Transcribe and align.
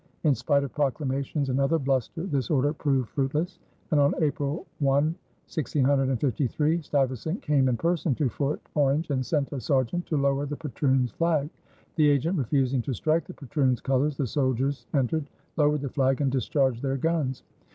In 0.23 0.33
spite 0.33 0.63
of 0.63 0.73
proclamations 0.73 1.49
and 1.49 1.59
other 1.59 1.77
bluster 1.77 2.23
this 2.23 2.49
order 2.49 2.73
proved 2.73 3.09
fruitless 3.09 3.59
and 3.91 3.99
on 3.99 4.15
April 4.19 4.65
1, 4.79 5.13
1653, 5.45 6.81
Stuyvesant 6.81 7.39
came 7.43 7.69
in 7.69 7.77
person 7.77 8.15
to 8.15 8.27
Fort 8.27 8.59
Orange 8.73 9.11
and 9.11 9.23
sent 9.23 9.51
a 9.51 9.61
sergeant 9.61 10.07
to 10.07 10.17
lower 10.17 10.47
the 10.47 10.57
patroon's 10.57 11.11
flag. 11.11 11.51
The 11.97 12.09
agent 12.09 12.39
refusing 12.39 12.81
to 12.81 12.95
strike 12.95 13.25
the 13.27 13.35
patroon's 13.35 13.79
colors, 13.79 14.17
the 14.17 14.25
soldiers 14.25 14.87
entered, 14.95 15.29
lowered 15.55 15.81
the 15.81 15.89
flag, 15.89 16.19
and 16.19 16.31
discharged 16.31 16.81
their 16.81 16.97
guns. 16.97 17.43